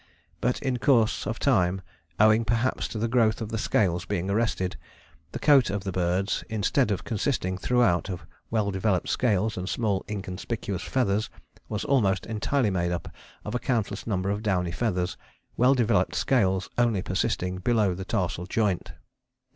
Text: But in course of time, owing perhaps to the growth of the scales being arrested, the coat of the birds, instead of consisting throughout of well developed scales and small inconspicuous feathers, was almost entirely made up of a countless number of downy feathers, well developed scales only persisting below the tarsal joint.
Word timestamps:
But 0.39 0.59
in 0.63 0.77
course 0.79 1.27
of 1.27 1.37
time, 1.37 1.83
owing 2.19 2.43
perhaps 2.43 2.87
to 2.87 2.97
the 2.97 3.07
growth 3.07 3.39
of 3.39 3.49
the 3.49 3.59
scales 3.59 4.03
being 4.03 4.31
arrested, 4.31 4.75
the 5.31 5.37
coat 5.37 5.69
of 5.69 5.83
the 5.83 5.91
birds, 5.91 6.43
instead 6.49 6.89
of 6.89 7.03
consisting 7.03 7.55
throughout 7.55 8.09
of 8.09 8.25
well 8.49 8.71
developed 8.71 9.09
scales 9.09 9.57
and 9.57 9.69
small 9.69 10.03
inconspicuous 10.09 10.81
feathers, 10.81 11.29
was 11.69 11.85
almost 11.85 12.25
entirely 12.25 12.71
made 12.71 12.91
up 12.91 13.09
of 13.45 13.53
a 13.53 13.59
countless 13.59 14.07
number 14.07 14.31
of 14.31 14.41
downy 14.41 14.71
feathers, 14.71 15.17
well 15.55 15.75
developed 15.75 16.15
scales 16.15 16.67
only 16.79 17.03
persisting 17.03 17.59
below 17.59 17.93
the 17.93 18.03
tarsal 18.05 18.47
joint. 18.47 18.93